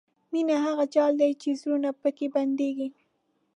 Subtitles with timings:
[0.31, 2.87] مینه هغه جال دی چې زړونه پکې بندېږي.